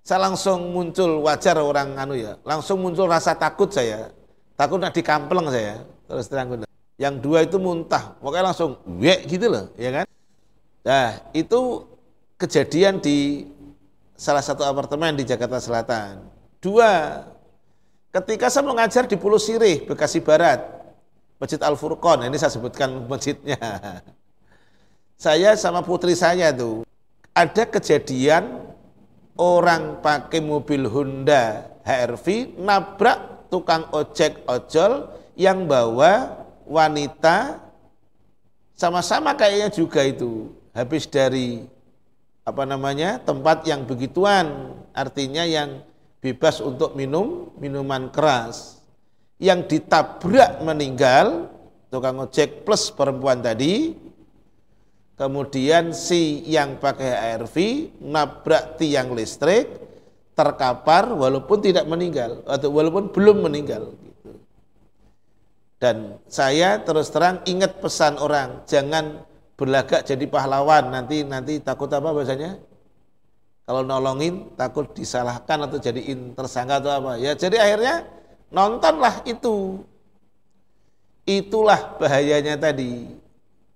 [0.03, 4.11] Saya langsung muncul wajar orang anu ya, langsung muncul rasa takut saya.
[4.59, 5.87] Takut nak dikampleng saya.
[6.05, 6.61] Terus terang
[6.99, 10.05] Yang dua itu muntah, pokoknya langsung wek gitu loh, ya kan?
[10.83, 11.87] Nah, itu
[12.37, 13.47] kejadian di
[14.13, 16.27] salah satu apartemen di Jakarta Selatan.
[16.59, 17.23] Dua,
[18.13, 20.83] ketika saya mengajar di Pulau Sirih, Bekasi Barat,
[21.43, 22.23] Masjid Al Furqon.
[22.23, 23.59] Ini saya sebutkan masjidnya.
[25.19, 26.83] Saya sama putri saya tuh
[27.31, 28.72] ada kejadian
[29.37, 37.61] orang pakai mobil Honda HRV nabrak tukang ojek ojol yang bawa wanita.
[38.73, 41.69] Sama-sama kayaknya juga itu habis dari
[42.43, 44.77] apa namanya tempat yang begituan.
[44.93, 45.85] Artinya yang
[46.21, 48.81] bebas untuk minum minuman keras.
[49.41, 51.51] Yang ditabrak meninggal
[51.91, 53.93] tukang ojek plus perempuan tadi
[55.15, 57.55] kemudian si yang pakai ARV
[58.01, 59.69] nabrak tiang listrik
[60.33, 63.93] terkapar walaupun tidak meninggal atau walaupun belum meninggal
[65.77, 69.21] dan saya terus terang ingat pesan orang jangan
[69.53, 72.57] berlagak jadi pahlawan nanti nanti takut apa bahasanya
[73.63, 78.09] kalau nolongin takut disalahkan atau jadiin tersangka atau apa ya jadi akhirnya
[78.53, 79.81] Nontonlah itu.
[81.25, 83.09] Itulah bahayanya tadi.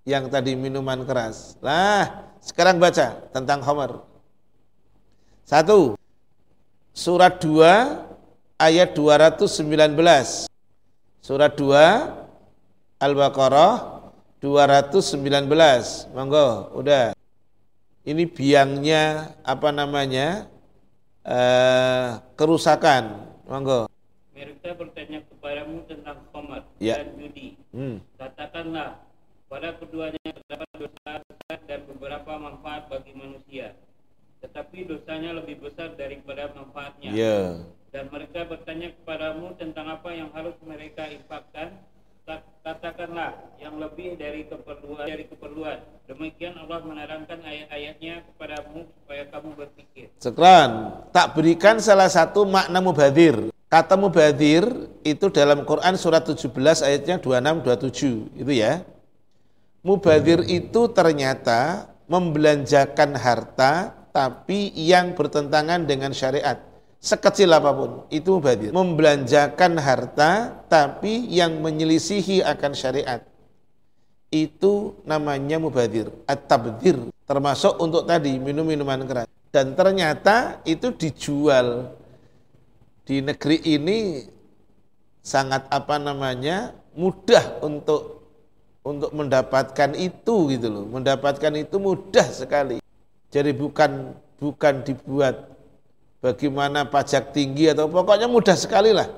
[0.08, 1.60] Yang tadi minuman keras.
[1.60, 4.00] Nah, sekarang baca tentang Homer.
[5.44, 6.00] Satu,
[6.96, 8.08] surat 2
[8.56, 10.48] ayat 219.
[11.20, 12.08] Surat 2
[13.04, 14.00] Al-Baqarah
[14.40, 16.08] 219.
[16.16, 17.12] Monggo, udah.
[18.08, 20.48] Ini biangnya apa namanya?
[21.20, 23.28] Eh, kerusakan.
[23.44, 23.92] Monggo.
[24.32, 26.96] Mereka bertanya kepadamu tentang khamar Ya.
[26.96, 27.60] dan judi.
[27.76, 28.00] Hmm.
[28.16, 29.04] Katakanlah,
[29.48, 33.72] pada keduanya terdapat dosa besar dan beberapa manfaat bagi manusia.
[34.38, 37.10] Tetapi dosanya lebih besar daripada manfaatnya.
[37.10, 37.38] Ya.
[37.88, 41.80] Dan mereka bertanya kepadamu tentang apa yang harus mereka infakkan.
[42.28, 45.80] Kat- Katakanlah yang lebih dari keperluan dari keperluan.
[46.04, 50.12] Demikian Allah menerangkan ayat-ayatnya kepadamu supaya kamu berpikir.
[50.20, 53.48] Sekran, tak berikan salah satu makna mubadir.
[53.72, 54.68] Kata mubadir
[55.00, 56.52] itu dalam Quran surat 17
[56.84, 58.84] ayatnya 26 27 itu ya.
[59.88, 66.60] Mubadir itu ternyata membelanjakan harta tapi yang bertentangan dengan syariat.
[67.00, 68.68] Sekecil apa pun itu mubadir.
[68.68, 73.24] Membelanjakan harta tapi yang menyelisihi akan syariat.
[74.28, 77.08] Itu namanya mubadir, at-tabdir.
[77.24, 79.24] Termasuk untuk tadi minum minuman keras.
[79.48, 81.96] Dan ternyata itu dijual
[83.08, 84.20] di negeri ini
[85.24, 88.17] sangat apa namanya mudah untuk
[88.88, 90.84] untuk mendapatkan itu gitu loh.
[90.88, 92.80] Mendapatkan itu mudah sekali.
[93.28, 95.52] Jadi bukan bukan dibuat
[96.24, 99.12] bagaimana pajak tinggi atau pokoknya mudah sekali lah.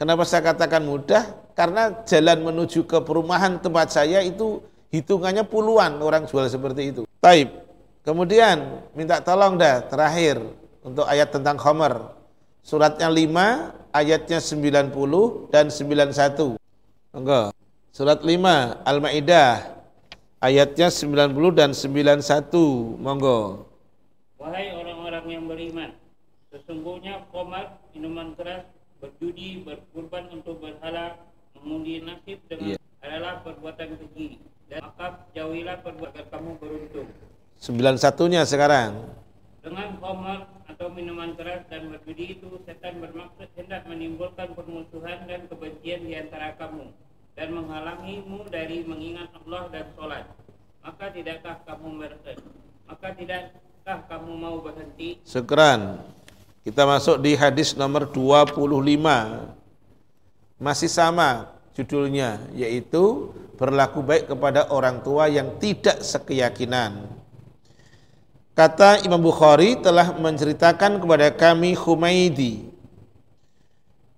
[0.00, 1.52] Kenapa saya katakan mudah?
[1.52, 7.02] Karena jalan menuju ke perumahan tempat saya itu hitungannya puluhan orang jual seperti itu.
[7.20, 7.52] Taib.
[8.04, 10.38] Kemudian minta tolong dah terakhir
[10.84, 12.16] untuk ayat tentang khamar
[12.66, 16.58] Suratnya 5, ayatnya 90 dan 91.
[17.14, 17.54] Monggo.
[17.96, 19.72] Surat 5 Al-Maidah
[20.44, 23.00] ayatnya 90 dan 91.
[23.00, 23.72] Monggo.
[24.36, 25.96] Wahai orang-orang yang beriman,
[26.52, 28.68] sesungguhnya komar, minuman keras,
[29.00, 31.24] berjudi, berkurban untuk berhala,
[31.56, 32.78] mengundi nasib dengan Iya.
[33.00, 34.44] adalah perbuatan keji.
[34.68, 37.08] Dan maka jauhilah perbuatan kamu beruntung.
[37.56, 39.08] 91-nya sekarang.
[39.64, 46.04] Dengan komar atau minuman keras dan berjudi itu setan bermaksud hendak menimbulkan permusuhan dan kebencian
[46.04, 46.92] di antara kamu
[47.36, 50.24] dan menghalangimu dari mengingat Allah dan sholat.
[50.80, 52.18] Maka tidakkah kamu ber-
[52.88, 56.00] maka tidakkah kamu mau berhenti Sekarang
[56.64, 58.56] kita masuk di hadis nomor 25.
[60.56, 67.04] Masih sama judulnya yaitu berlaku baik kepada orang tua yang tidak sekeyakinan.
[68.56, 72.72] Kata Imam Bukhari telah menceritakan kepada kami Humaidi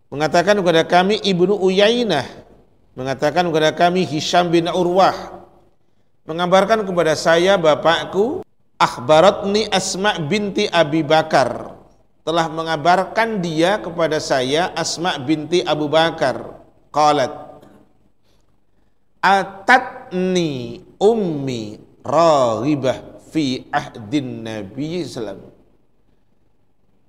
[0.09, 2.48] mengatakan kepada kami Ibnu Uyainah
[2.99, 5.15] mengatakan kepada kami Hisham bin Urwah
[6.27, 8.43] mengabarkan kepada saya bapakku
[8.75, 11.79] akhbaratni Asma binti Abi Bakar
[12.27, 16.59] telah mengabarkan dia kepada saya Asma binti Abu Bakar.
[16.91, 17.31] Qalat
[19.23, 25.55] atatni ummi raghibah fi ahdin Nabi sallam.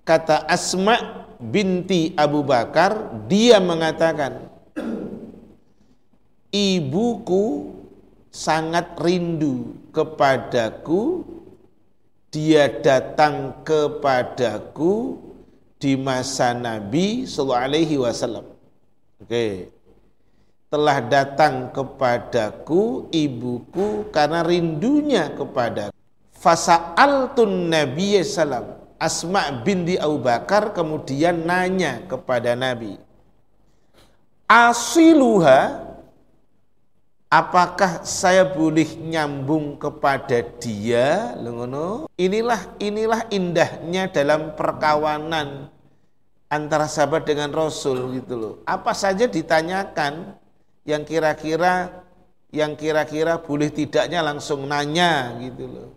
[0.05, 4.48] Kata Asma binti Abu Bakar dia mengatakan
[6.53, 7.73] ibuku
[8.29, 11.25] sangat rindu kepadaku.
[12.29, 15.17] Dia datang kepadaku
[15.81, 18.45] di masa Nabi sallallahu alaihi wasallam.
[19.17, 19.73] Oke.
[20.69, 25.89] Telah datang kepadaku ibuku karena rindunya kepada.
[26.37, 28.77] Fasa'altun Nabi sallam.
[29.01, 33.01] Asma binti Abu Bakar kemudian nanya kepada Nabi.
[34.45, 35.88] Asiluha
[37.29, 41.37] apakah saya boleh nyambung kepada dia?
[42.17, 45.69] Inilah inilah indahnya dalam perkawanan
[46.49, 48.53] antara sahabat dengan Rasul gitu loh.
[48.65, 50.33] Apa saja ditanyakan
[50.83, 52.01] yang kira-kira
[52.49, 55.89] yang kira-kira boleh tidaknya langsung nanya gitu loh.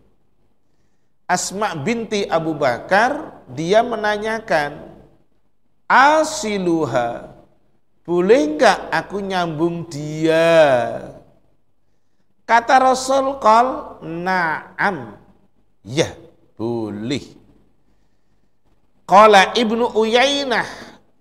[1.24, 4.84] Asma binti Abu Bakar dia menanyakan
[5.88, 7.32] asiluha
[8.04, 11.00] boleh enggak aku nyambung dia
[12.46, 15.18] kata Rasul kal naam.
[15.82, 16.14] Ya
[16.54, 17.22] boleh.
[19.02, 20.64] Qala Ibnu Uyainah.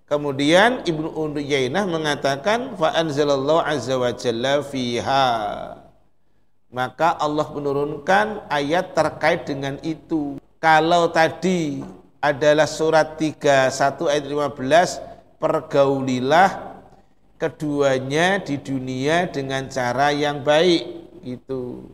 [0.06, 5.26] Kemudian Ibnu Uyainah mengatakan fa anzalallahu azza wa jalla fiha.
[6.72, 10.40] Maka Allah menurunkan ayat terkait dengan itu.
[10.56, 11.84] Kalau tadi
[12.22, 16.78] adalah surat 31 ayat 15, pergaulilah
[17.36, 21.88] keduanya di dunia dengan cara yang baik gitu.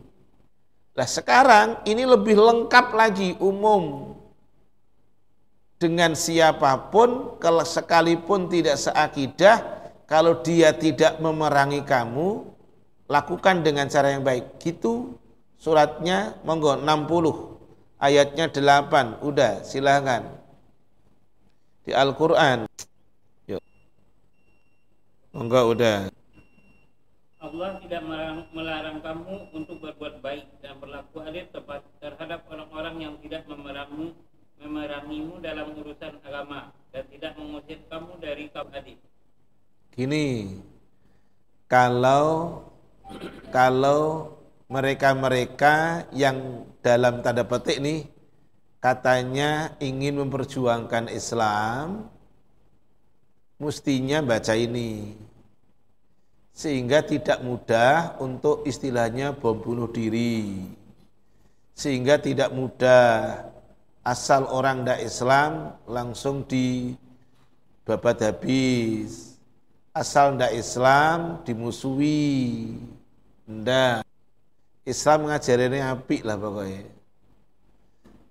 [0.97, 4.15] Nah sekarang ini lebih lengkap lagi umum.
[5.79, 9.63] dengan siapa pun kalau sekalipun tidak seakidah
[10.03, 12.51] kalau dia tidak memerangi kamu
[13.07, 14.59] lakukan dengan cara yang baik.
[14.59, 15.15] Gitu
[15.55, 20.27] suratnya monggo 60 ayatnya 8 udah silahkan.
[21.87, 22.67] Di Al-Quran.
[25.29, 26.09] Monggo udah
[27.39, 31.47] Allah tidak melarang, melarang kamu untuk berbuat baik dan berlaku adil
[32.03, 34.11] terhadap orang-orang yang tidak memerangmu
[34.59, 38.99] memerangimu dalam urusan agama dan tidak mengusir kamu dari kaum adik.
[39.95, 40.59] Gini,
[41.71, 42.59] kalau
[43.55, 44.35] kalau
[44.67, 48.03] mereka-mereka yang dalam tanda petik nih
[48.83, 52.11] katanya ingin memperjuangkan Islam,
[53.63, 55.15] mestinya baca ini
[56.59, 60.67] sehingga tidak mudah untuk istilahnya bom bunuh diri.
[61.71, 63.47] Sehingga tidak mudah
[64.03, 65.51] asal orang tidak Islam
[65.87, 66.91] langsung di
[67.87, 69.39] babat habis.
[69.95, 72.75] Asal tidak Islam dimusuhi.
[73.47, 74.03] Ndak.
[74.83, 76.99] Islam ngajarinnya api lah pokoknya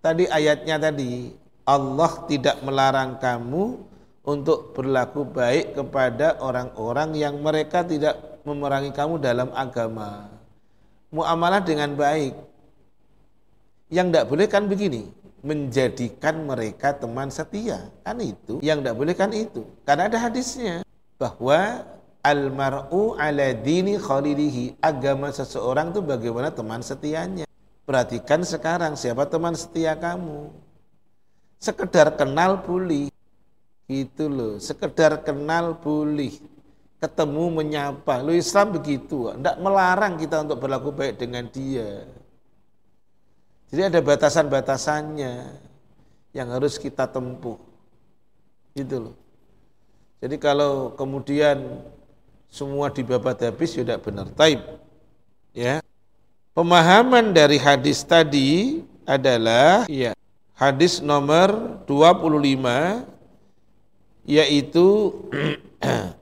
[0.02, 1.34] tadi ayatnya tadi
[1.68, 3.84] Allah tidak melarang kamu
[4.28, 10.28] untuk berlaku baik kepada orang-orang yang mereka tidak memerangi kamu dalam agama.
[11.08, 12.36] Muamalah dengan baik.
[13.88, 15.08] Yang tidak boleh kan begini
[15.40, 17.88] menjadikan mereka teman setia.
[18.04, 19.64] Kan itu yang tidak boleh kan itu.
[19.88, 20.84] Karena ada hadisnya
[21.16, 21.88] bahwa
[22.20, 24.76] almaru ala dini khalilihi.
[24.84, 27.48] Agama seseorang itu bagaimana teman setianya.
[27.88, 30.52] Perhatikan sekarang siapa teman setia kamu?
[31.56, 33.08] Sekedar kenal boleh
[33.88, 36.36] itu loh sekedar kenal boleh
[37.00, 42.04] ketemu menyapa lo Islam begitu tidak melarang kita untuk berlaku baik dengan dia
[43.68, 45.32] jadi ada batasan-batasannya
[46.32, 47.60] yang harus kita tempuh.
[48.72, 49.16] Gitu loh.
[50.24, 51.84] Jadi kalau kemudian
[52.48, 54.26] semua dibabat habis ya tidak benar.
[54.32, 54.60] Taib.
[55.52, 55.84] Ya.
[56.56, 60.16] Pemahaman dari hadis tadi adalah ya,
[60.58, 63.06] hadis nomor 25
[64.28, 65.16] yaitu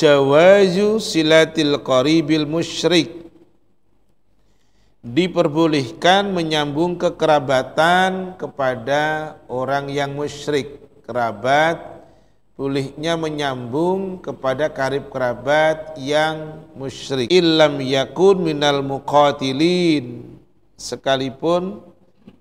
[0.00, 3.20] jawazu silatil qaribil musyrik.
[5.02, 10.78] Diperbolehkan menyambung kekerabatan kepada orang yang musyrik.
[11.02, 12.06] Kerabat
[12.54, 17.26] bolehnya menyambung kepada karib kerabat yang musyrik.
[17.34, 20.38] Illam yakun minal muqatilin.
[20.78, 21.91] Sekalipun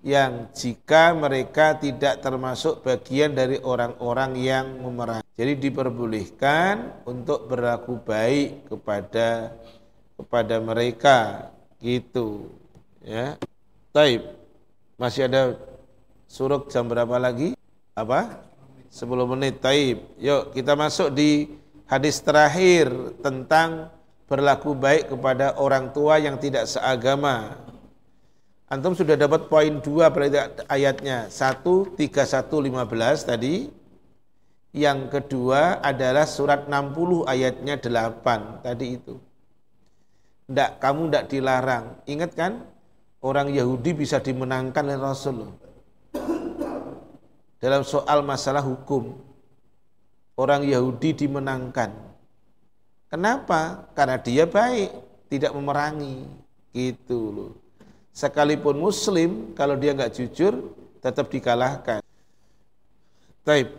[0.01, 5.25] yang jika mereka tidak termasuk bagian dari orang-orang yang memerangi.
[5.37, 9.57] Jadi diperbolehkan untuk berlaku baik kepada
[10.17, 11.49] kepada mereka
[11.81, 12.53] Gitu.
[13.01, 13.35] Ya.
[13.89, 14.37] Taib.
[15.01, 15.57] Masih ada
[16.29, 17.57] suruk jam berapa lagi?
[17.97, 18.45] Apa?
[18.93, 19.57] 10 menit.
[19.59, 20.05] Taib.
[20.21, 21.57] Yuk kita masuk di
[21.89, 23.89] hadis terakhir tentang
[24.29, 27.57] berlaku baik kepada orang tua yang tidak seagama.
[28.71, 31.27] Antum sudah dapat poin dua berarti ayatnya.
[31.27, 33.67] Satu, tiga, satu, lima belas tadi.
[34.71, 39.19] Yang kedua adalah surat 60 ayatnya 8 tadi itu.
[40.47, 41.85] Tidak, kamu tidak dilarang.
[42.07, 42.63] Ingat kan?
[43.19, 45.51] Orang Yahudi bisa dimenangkan oleh Rasul.
[47.59, 49.19] Dalam soal masalah hukum.
[50.39, 51.91] Orang Yahudi dimenangkan.
[53.11, 53.91] Kenapa?
[53.91, 54.89] Karena dia baik,
[55.27, 56.23] tidak memerangi.
[56.71, 57.60] Gitu loh.
[58.11, 62.03] Sekalipun muslim, kalau dia nggak jujur, tetap dikalahkan.
[63.47, 63.71] Taib.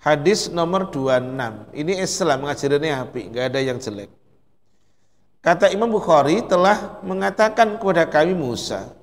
[0.00, 1.76] Hadis nomor 26.
[1.76, 4.10] Ini Islam ngajarinnya api, nggak ada yang jelek.
[5.44, 8.95] Kata Imam Bukhari telah mengatakan kepada kami Musa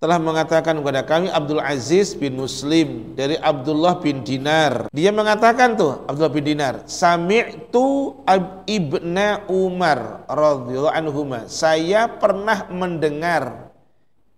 [0.00, 4.88] telah mengatakan kepada kami Abdul Aziz bin Muslim dari Abdullah bin Dinar.
[4.96, 8.16] Dia mengatakan tuh Abdullah bin Dinar, sami'tu
[8.64, 11.44] ibna Umar radhiyallahu anhuma.
[11.52, 13.68] Saya pernah mendengar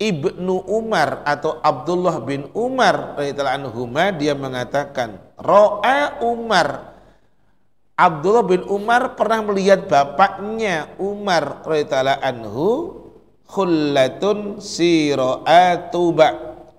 [0.02, 6.90] Ibnu Umar atau Abdullah bin Umar radhiyallahu anhuma dia mengatakan, "Ra'a Umar
[7.94, 12.68] Abdullah bin Umar pernah melihat bapaknya Umar radhiyallahu anhu
[13.52, 16.28] khullatun siro'atuba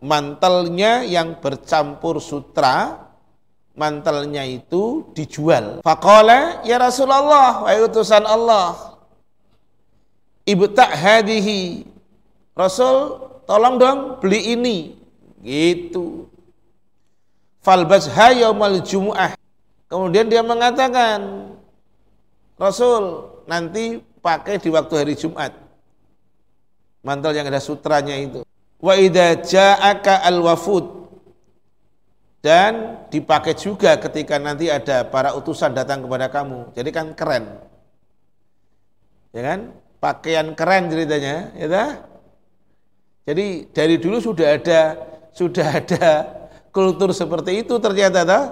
[0.02, 3.06] mantelnya yang bercampur sutra
[3.78, 5.86] mantelnya itu dijual.
[5.86, 8.98] Faqala ya Rasulullah wa utusan Allah
[10.44, 11.88] ibta' hadihi.
[12.54, 13.18] Rasul
[13.50, 14.78] tolong dong beli ini.
[15.42, 16.30] Gitu.
[17.64, 19.34] Falbasha yaumal jumu'ah.
[19.88, 21.52] Kemudian dia mengatakan,
[22.60, 25.63] Rasul nanti pakai di waktu hari Jumat.
[27.04, 28.48] Mantel yang ada sutranya itu.
[28.80, 31.04] Wa idza ja'aka al-wafud
[32.44, 36.76] dan dipakai juga ketika nanti ada para utusan datang kepada kamu.
[36.76, 37.60] Jadi kan keren.
[39.32, 39.60] Ya kan?
[40.04, 41.92] Pakaian keren ceritanya, ya tak?
[43.24, 44.82] Jadi dari dulu sudah ada
[45.32, 46.08] sudah ada
[46.76, 48.46] kultur seperti itu ternyata tak?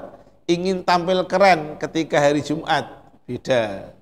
[0.49, 2.87] ingin tampil keren ketika hari Jumat.
[3.23, 3.93] Beda.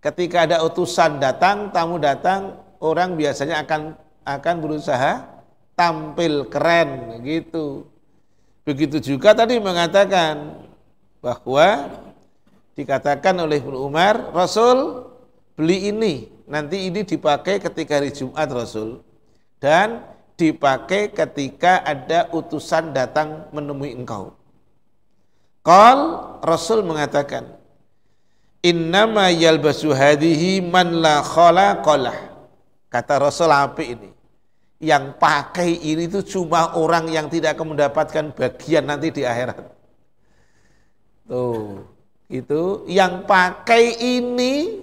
[0.00, 5.28] Ketika ada utusan datang, tamu datang, orang biasanya akan akan berusaha
[5.76, 7.88] tampil keren gitu.
[8.64, 10.60] Begitu juga tadi mengatakan
[11.24, 11.88] bahwa
[12.76, 15.08] dikatakan oleh Ibnu Umar, Rasul
[15.56, 19.04] beli ini, nanti ini dipakai ketika hari Jumat Rasul
[19.60, 20.04] dan
[20.36, 24.32] dipakai ketika ada utusan datang menemui engkau.
[25.60, 25.98] Qal
[26.40, 27.60] Rasul mengatakan,
[28.60, 32.29] Innama yalbasu hadihi man la khalaqalah.
[32.90, 34.20] Kata Rasul apa ini?
[34.80, 39.60] yang pakai ini itu cuma orang yang tidak akan mendapatkan bagian nanti di akhirat.
[41.28, 41.84] Tuh,
[42.32, 44.80] itu yang pakai ini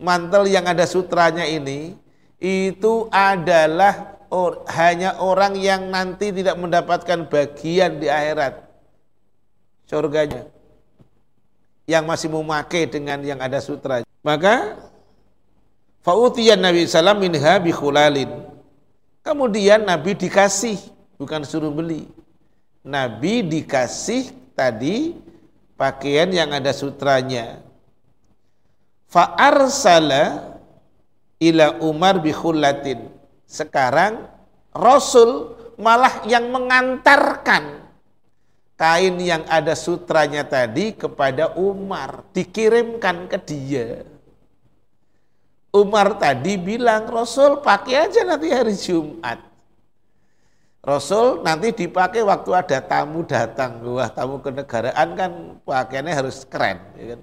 [0.00, 1.92] mantel yang ada sutranya ini
[2.40, 8.64] itu adalah or, hanya orang yang nanti tidak mendapatkan bagian di akhirat
[9.84, 10.48] surganya
[11.84, 14.00] yang masih memakai dengan yang ada sutra.
[14.24, 14.80] Maka
[16.04, 18.54] fa'utiyan Nabi sallam minha bi khulalin
[19.24, 20.76] Kemudian Nabi dikasih,
[21.16, 22.04] bukan suruh beli.
[22.84, 25.16] Nabi dikasih tadi
[25.80, 27.64] pakaian yang ada sutranya.
[29.08, 30.60] Fa'arsala
[31.40, 33.08] ila Umar bi khullatin.
[33.48, 34.28] Sekarang
[34.76, 37.80] Rasul malah yang mengantarkan
[38.76, 44.04] kain yang ada sutranya tadi kepada Umar, dikirimkan ke dia.
[45.74, 49.42] Umar tadi bilang, Rasul pakai aja nanti hari Jumat.
[50.84, 53.82] Rasul nanti dipakai waktu ada tamu datang.
[53.82, 55.32] Wah tamu kenegaraan kan
[55.66, 56.78] pakaiannya harus keren.
[56.94, 57.20] Ya kan?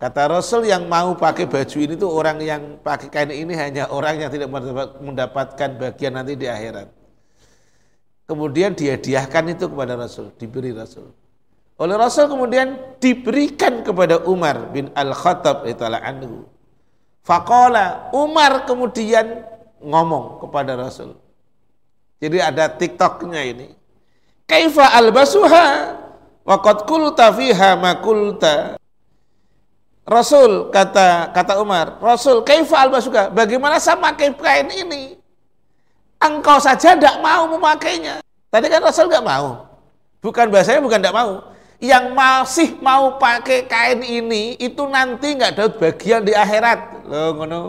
[0.00, 4.16] Kata Rasul yang mau pakai baju ini tuh orang yang pakai kain ini hanya orang
[4.16, 4.48] yang tidak
[4.96, 6.88] mendapatkan bagian nanti di akhirat.
[8.24, 11.12] Kemudian dia diahkan itu kepada Rasul, diberi Rasul.
[11.76, 16.48] Oleh Rasul kemudian diberikan kepada Umar bin Al-Khattab anhu
[17.20, 19.44] Fakola Umar kemudian
[19.80, 21.16] ngomong kepada Rasul.
[22.20, 23.68] Jadi ada TikToknya ini.
[24.44, 25.96] Kaifa albasuha
[26.44, 28.76] wa qad qulta fiha ma qulta.
[30.04, 33.30] Rasul kata kata Umar, Rasul kaifa albasuha?
[33.30, 34.34] Bagaimana sama kain
[34.68, 35.14] ini?
[36.20, 38.20] Engkau saja tidak mau memakainya.
[38.50, 39.70] Tadi kan Rasul nggak mau.
[40.20, 41.49] Bukan bahasanya bukan tidak mau
[41.80, 47.08] yang masih mau pakai kain ini itu nanti nggak dapat bagian di akhirat.
[47.08, 47.60] Loh ngono.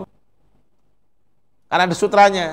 [1.72, 2.48] Karena ada sutranya.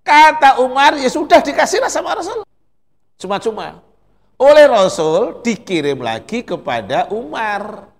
[0.00, 2.48] Kata Umar, ya sudah dikasihlah sama Rasul.
[3.20, 3.84] Cuma-cuma.
[4.40, 7.92] Oleh Rasul dikirim lagi kepada Umar.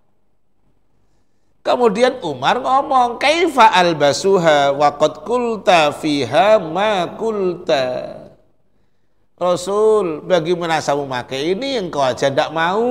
[1.61, 8.28] Kemudian Umar ngomong, "Kaifa albasuha wa qad qulta fiha ma qulta."
[9.39, 12.83] Rasul, bagaimana saya memakai ini engkau aja tidak mau.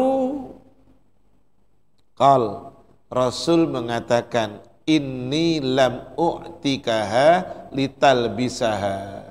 [2.15, 2.71] Kal
[3.11, 7.43] Rasul mengatakan ini lam u'tikaha
[7.75, 9.27] lital bisaha.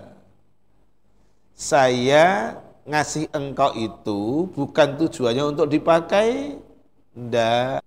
[1.57, 6.61] Saya ngasih engkau itu bukan tujuannya untuk dipakai,
[7.17, 7.81] ndak.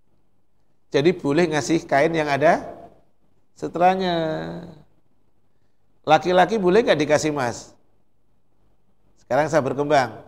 [0.90, 2.66] Jadi boleh ngasih kain yang ada
[3.54, 4.18] setelahnya.
[6.02, 7.78] Laki-laki boleh nggak dikasih mas?
[9.30, 10.26] Sekarang saya berkembang.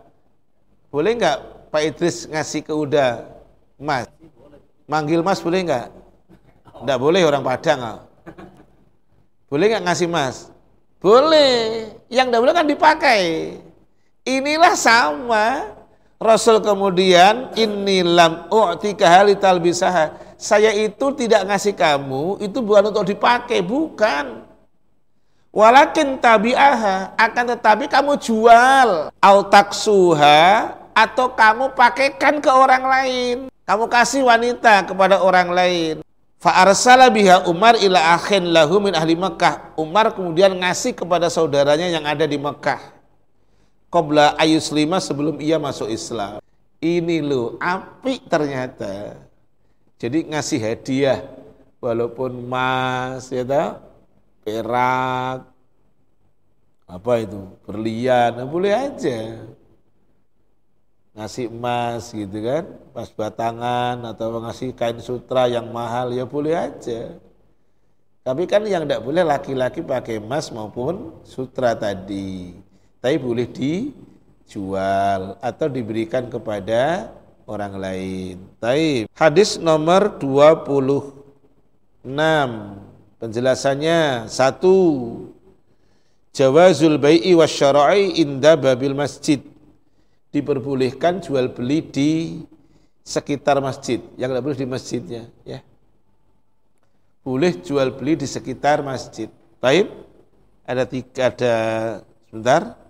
[0.86, 1.38] Boleh nggak
[1.74, 3.26] Pak Idris ngasih ke Uda
[3.74, 4.06] Mas?
[4.86, 5.90] Manggil Mas boleh nggak?
[6.86, 7.82] Nggak boleh orang Padang.
[7.82, 7.98] Ah.
[9.50, 10.54] Boleh nggak ngasih Mas?
[11.02, 11.90] Boleh.
[12.06, 13.22] Yang nggak boleh kan dipakai.
[14.22, 15.74] Inilah sama.
[16.22, 20.14] Rasul kemudian inilam u'tika halital bisaha.
[20.38, 24.46] Saya itu tidak ngasih kamu, itu bukan untuk dipakai, bukan.
[25.52, 33.36] Walakin tabi'aha akan tetapi kamu jual autaksuha atau kamu pakaikan ke orang lain.
[33.68, 35.94] Kamu kasih wanita kepada orang lain.
[36.40, 39.76] Fa'arsala biha Umar ila akhin lahu min ahli Mekah.
[39.76, 42.80] Umar kemudian ngasih kepada saudaranya yang ada di Mekah.
[43.92, 46.40] Qobla ayus lima sebelum ia masuk Islam.
[46.80, 49.20] Ini loh, api ternyata.
[50.00, 51.20] Jadi ngasih hadiah
[51.76, 53.91] walaupun mas ya tahu
[54.42, 55.48] perak,
[56.86, 59.48] apa itu, berlian, nah, boleh aja.
[61.12, 67.16] Ngasih emas gitu kan, pas batangan atau ngasih kain sutra yang mahal ya boleh aja.
[68.22, 72.54] Tapi kan yang tidak boleh laki-laki pakai emas maupun sutra tadi.
[73.02, 77.10] Tapi boleh dijual atau diberikan kepada
[77.50, 78.36] orang lain.
[78.62, 79.10] Taib.
[79.10, 82.06] Hadis nomor 26.
[83.22, 84.74] Penjelasannya satu
[86.32, 89.38] Jawazul bai'i wasyara'i inda babil masjid.
[90.32, 92.10] Diperbolehkan jual beli di
[93.04, 94.00] sekitar masjid.
[94.16, 95.60] Yang tidak boleh di masjidnya, ya.
[97.20, 99.28] Boleh jual beli di sekitar masjid.
[99.60, 99.92] Taib.
[100.64, 101.54] Ada tiga ada
[102.26, 102.80] sebentar.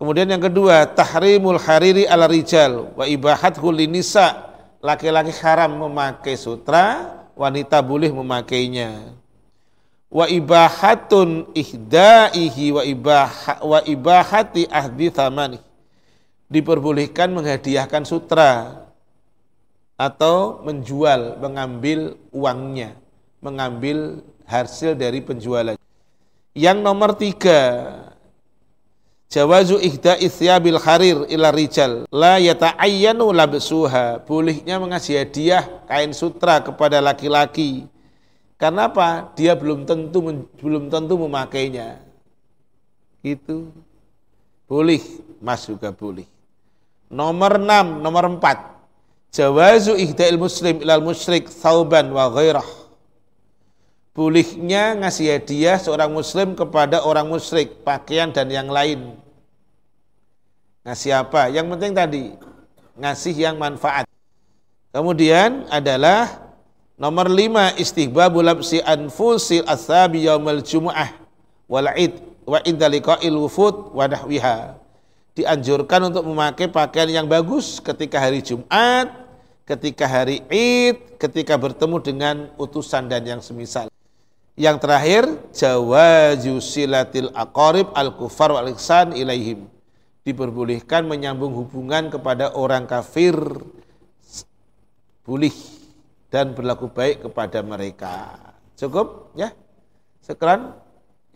[0.00, 4.56] Kemudian yang kedua, tahrimul hariri ala rijal wa ibahat linisa.
[4.80, 9.12] Laki-laki haram memakai sutra, wanita boleh memakainya.
[10.08, 13.30] Wa ibahatun ihdaihi wa ibah
[13.60, 15.60] wa ibahati ahdi thamani.
[16.48, 18.86] Diperbolehkan menghadiahkan sutra
[19.98, 22.94] atau menjual, mengambil uangnya,
[23.42, 25.74] mengambil hasil dari penjualan.
[26.56, 27.60] Yang nomor tiga,
[29.26, 30.14] Jawazu ihda
[30.62, 34.22] bil harir ila rijal la yata'ayyanu labsuha.
[34.22, 37.90] Bolehnya mengasih hadiah kain sutra kepada laki-laki.
[38.56, 39.34] Karena apa?
[39.34, 40.22] Dia belum tentu
[40.62, 42.00] belum tentu memakainya.
[43.20, 43.74] Itu
[44.70, 45.02] boleh,
[45.42, 46.24] Mas juga boleh.
[47.10, 49.34] Nomor 6, nomor 4.
[49.34, 52.66] Jawazu ihda'il muslim ilal musyrik thauban wa ghairah.
[54.16, 59.12] Bolehnya ngasih hadiah seorang muslim kepada orang musyrik, pakaian dan yang lain.
[60.88, 61.52] Ngasih apa?
[61.52, 62.24] Yang penting tadi,
[62.96, 64.08] ngasih yang manfaat.
[64.88, 66.48] Kemudian adalah
[66.96, 71.12] nomor lima istihbabu labsi anfusil asabi yaumal jumu'ah
[71.68, 72.16] wal id
[72.48, 74.08] wa inda liqa'il wufud wa.
[75.36, 79.12] Dianjurkan untuk memakai pakaian yang bagus ketika hari Jumat,
[79.68, 83.92] ketika hari Id, ketika bertemu dengan utusan dan yang semisal.
[84.56, 89.68] Yang terakhir, jawazu silatil aqarib al-kufar wal ihsan ilaihim.
[90.24, 93.36] Diperbolehkan menyambung hubungan kepada orang kafir
[95.22, 95.52] boleh
[96.32, 98.40] dan berlaku baik kepada mereka.
[98.80, 99.52] Cukup ya?
[100.24, 100.74] Sekarang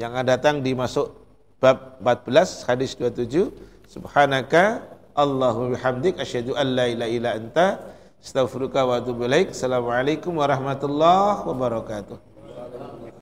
[0.00, 1.12] yang akan datang dimasuk
[1.60, 3.52] bab 14 hadis 27
[3.90, 4.80] Subhanaka
[5.12, 7.66] Allahu bihamdik asyhadu an la ilaha illa anta
[8.22, 9.50] astaghfiruka wa atubu ilaik.
[9.50, 12.30] Assalamualaikum warahmatullahi wabarakatuh.